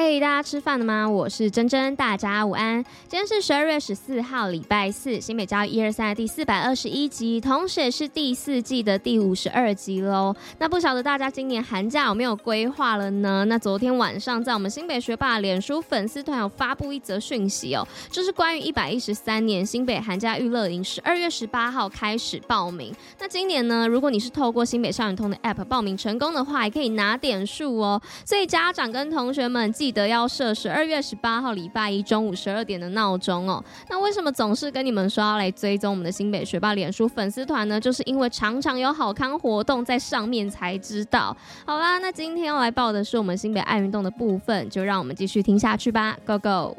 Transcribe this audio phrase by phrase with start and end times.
[0.00, 1.10] 嘿大家吃饭了吗？
[1.10, 2.84] 我是珍珍，大家午安。
[3.08, 10.32] 今天是十二月十四号，礼拜四，新北教一二三的第四百二十一集，同时也是第四季的第五十二集喽。
[10.60, 13.44] 那不晓得大家今年寒假有没有规划了呢？
[13.46, 22.94] 那昨天晚上在我们新北学霸脸书粉丝团有发布一则讯息哦，就是关于一百一十三年新北寒假娱乐营，十二月十八号开始报名。
[23.18, 28.00] 那今年呢，如果你是透过新北校园通的 App 报名成功的话，也可以拿点数哦。
[28.24, 29.74] 所以家长跟同学们。
[29.78, 33.62] 记得要设十二月十八号礼拜一中午十二点的闹钟哦。
[33.88, 37.80] 那为什么总是跟你们说要来追踪我们的新北学霸脸书粉丝团呢？
[37.80, 41.36] 就是因为常常有好康活动在上面才知道。
[41.66, 46.16] 好啦，那今天要来报的是我们新北爱运动的部分，就让我们继续听下去吧。
[46.26, 46.76] Go Go！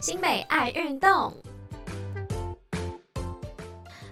[0.00, 1.32] 新北爱运动。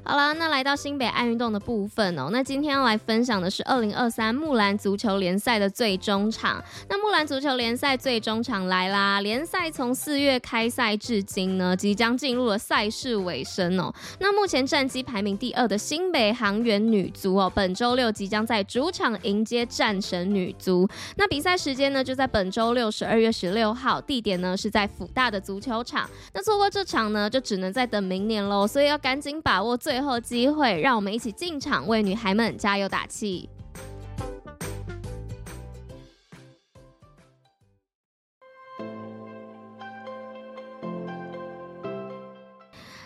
[0.05, 2.29] 好了，那来到新北爱运动的部分哦。
[2.33, 6.63] 那今天要来分享的是二零二三木兰足球联赛的最终场。
[6.89, 9.21] 那木兰足球联赛最终场来啦！
[9.21, 13.95] 联赛从四月开赛至今呢，即将进入了赛事尾声哦。
[14.19, 20.87] 那目前战绩排名第二的新北航源女足哦，本周六即将在主场迎接战神女足。
[21.17, 26.11] 那比赛时间呢，就在本周六十二月十六号，地点呢是在辅大的足球场。
[26.35, 28.67] 那错过这场呢，就只能再等明年喽。
[28.67, 29.93] 所以要赶紧把握最。
[30.03, 33.49] 后机会，让我们一起进场为女孩们加油打气。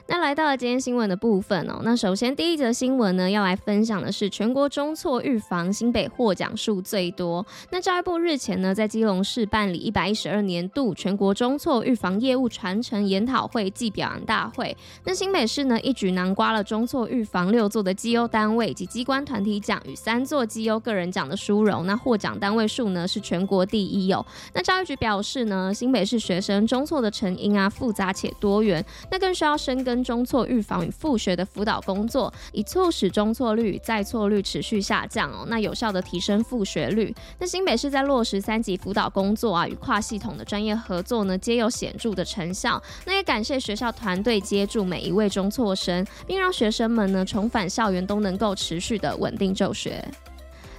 [0.08, 7.44] 那来到了今天新闻的部分哦，那首先第一则新闻呢，要来分享的是全国中错预防新北获奖数最多。
[7.70, 14.76] 那教育部日前呢，在基隆市办理一百一十二年度全国中错预防业务传承研讨会暨表扬大会。
[15.02, 21.84] 那新北市呢，一举囊括了中错预防六座的绩优单位及机关团体奖与三座绩优个人奖的殊荣。
[21.84, 24.24] 那获奖单位数呢，是全国第一哦。
[24.54, 29.95] 那教育局表示呢，新北市学生中错的成因啊复杂且多元，那更需要深耕。
[30.02, 35.44] 中错预防与复学的辅导工作，以促使中错率与、再错率持续下降哦。
[35.48, 37.14] 那有效的提升复学率。
[37.38, 42.82] 那新北市在落实三级辅导工作啊，与跨系统的专业合作呢，皆有显著的成效。
[43.04, 50.04] 那也感谢学校团队接住每一位中辍生，并让学生们呢重返校园都能够持续的稳定就学。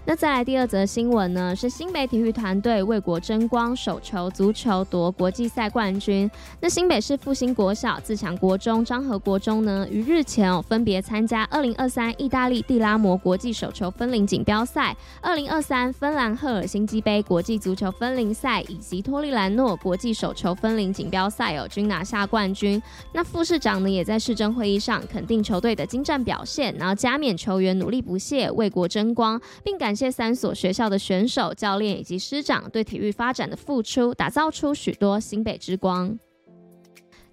[0.10, 6.32] 那再来第二则新闻呢，是新北体育团队为国争光，手球、足球夺国际赛冠军。
[6.62, 22.82] 那新北市复兴国小、自强国中、彰和国中呢，于日前哦分别参加二零二三意大利蒂拉摩国际手球分龄锦标赛、二零二三芬兰赫尔辛基杯国际足球分龄赛以及托利兰诺国际手球分龄锦标赛哦，均拿下冠军。
[23.12, 29.97] 那副市长呢，也在市政会议上肯定球队的精湛表现，然后加冕球员努力不懈，为国争光，并感。
[29.98, 36.18] 这三所学校的选手、教练以及师长对体育发展的付出，打造出许多新北之光。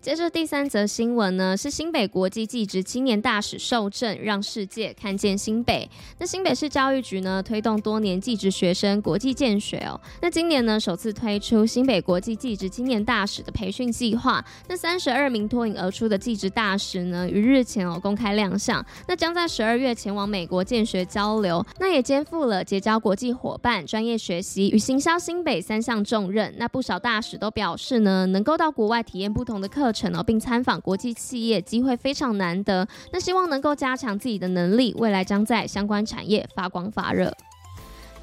[0.04, 5.88] 接着第三则新闻呢，是新北国际技职青年大使受证，让世界看见新北。
[6.18, 9.98] 那新北市教育局呢，推动多年技职学生国际见学哦。
[10.20, 14.44] 那今年呢，首次推出新北国际技职青年大使的培训计划。
[14.68, 18.84] 那三十二名脱颖而出的技职大使呢，于日前哦公开亮相。
[19.08, 21.64] 那将在十二月前往美国见学交流。
[21.80, 26.54] 那也肩负了结交国际伙伴、专业学习与行销新北三项重任。
[26.58, 30.14] 那不少大使都表示呢，能够到国外体验不同的课程。
[30.24, 32.86] 并参访国际企业，机会非常难得。
[33.12, 37.34] 那希望能够加强自己的能力，未来将在相关产业发光发热。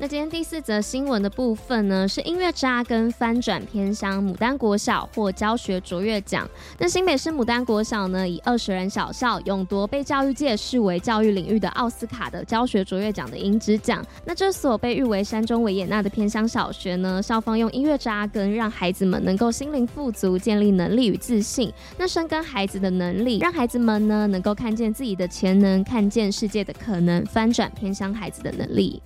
[0.02, 6.50] 那今天第四则新闻的部分呢，是音乐扎根翻转偏乡牡丹国小获教学卓越奖。
[6.80, 14.04] 那新北市牡丹国小呢，以二十人小校勇夺被教育界视为教育领域的奥斯卡的教学卓越奖的银质奖。
[14.26, 21.72] 那这所被誉为山中维也纳的偏乡小学呢，校方用音乐扎根，让孩子们能够心灵富足，建立能力与自信。
[22.00, 29.00] 那深耕孩子的能力，让孩子们呢能够看见自己的潜能，看见世界的可能，翻转偏乡孩子的能力。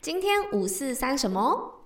[0.00, 1.79] 今天五四三什么？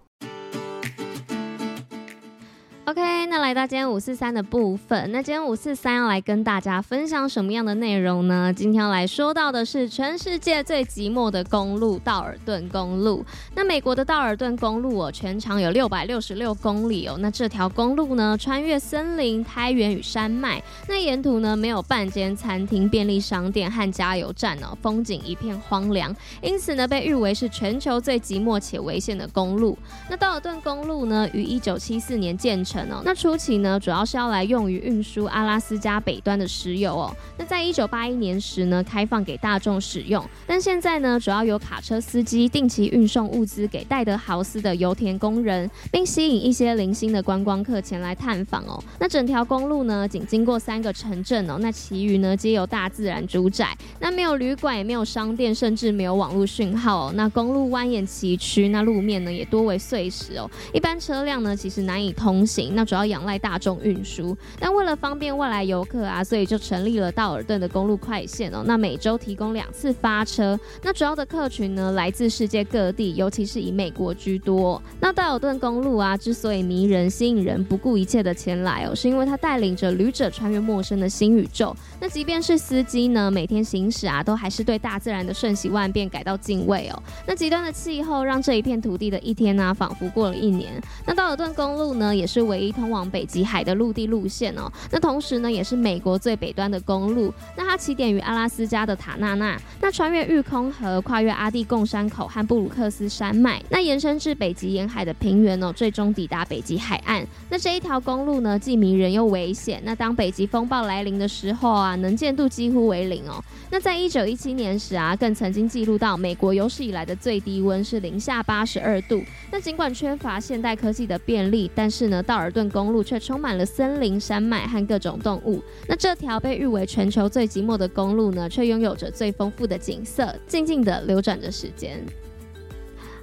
[2.86, 3.00] OK，
[3.30, 8.52] 那来到今天五四三的部分，那今天五四三要来跟大家分享什么样的内容呢？
[8.54, 13.24] 今天要来说到的是全世界最寂寞的公路——道尔顿公路。
[13.54, 17.16] 那美国的道尔顿公路哦，全长有六百六十六公里哦。
[17.20, 29.78] 那这条公路呢，穿越森林、苔原与山脉，那沿途呢没有半间餐厅、便利商店和加油站哦，风景一片荒凉，因此呢被誉为是全球最寂寞且危险的公路。
[30.10, 32.73] 那道尔顿公路呢，于一九七四年建成。
[33.04, 37.14] 那初期呢，主要是要来用于运输阿拉斯加北端的石油哦。
[37.38, 48.82] 那在一九八一年时呢，开放给大众使用，但现在呢，主要由卡车司机定期运送物资给戴德豪斯的油田工人，并吸引一些零星的观光客前来探访哦。
[48.98, 53.76] 那整条公路呢，仅经过三个城镇哦，那其余呢，皆由大自然主宰。
[54.00, 57.12] 那没有旅馆，也没有商店，甚至没有网络讯号哦。
[57.14, 62.63] 那公路蜿蜒崎岖，那路面呢，也多为碎石哦，一般车辆呢，其实难以通行。
[62.74, 68.62] 那主要仰赖大众运输，但为了方便外来游客啊，所以就成立了道尔顿的公路快线哦。
[68.66, 70.58] 那每周提供两次发车。
[70.82, 74.80] 那主要的客群呢，来自世界各地，尤其是以美国居多。
[75.00, 81.74] 那道尔顿公路啊，之所以迷人、吸引人，不顾一切的前来哦，是因为它带领着旅者穿越陌生的新宇宙。
[82.00, 87.02] 那即便是司机呢，每天行驶啊，都还是对大自然的瞬息万变感到敬畏哦。
[87.26, 90.72] 那极端的气候让这一片土地的一天呢、仿佛过了一年。
[91.06, 97.34] 那道尔顿公路呢，也是为唯一通往北极海的陆地路线哦，那同时呢，也是美国最北端的公路。
[97.56, 107.26] 那它起点于阿拉斯加的塔纳纳，那穿越育空河，跨越阿蒂贡山口和布鲁克斯山脉，那延伸至北极沿海的平原哦，最终抵达北极海岸。
[107.50, 109.82] 那这一条公路呢，既迷人又危险。
[109.84, 113.42] 那当北极风暴来临的时候啊，能见度几乎为零哦。
[113.68, 119.20] 那在一九一七年时啊，更曾经记录到美国有史以来的最低温是零下八十二度。
[119.50, 125.62] 那尽管缺乏现代科技的便利，但是呢，道尔尔顿公路却充满了森林、山脉和各种动物。
[125.88, 132.04] 那这条被誉为全球最寂寞的公路呢，却拥有着最丰富的景色，静静地流转着时间。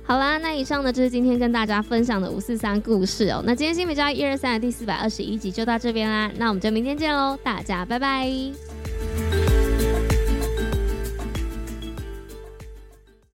[0.03, 3.41] 好啦，那以上呢就是今天跟大家分享的五四三故事哦。
[3.45, 8.70] 那今天新美教育一二三的第四百二十一集就到这边啦，那我们就明天见喽，大家拜拜。